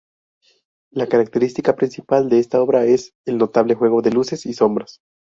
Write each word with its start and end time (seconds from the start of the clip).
La 0.91 1.05
característica 1.05 1.75
principal 1.75 2.27
de 2.27 2.39
esta 2.39 2.59
obra 2.59 2.85
es 2.85 3.13
el 3.25 3.37
notable 3.37 3.75
juego 3.75 4.01
de 4.01 4.09
luces 4.09 4.47
y 4.47 4.53
sombras. 4.55 5.01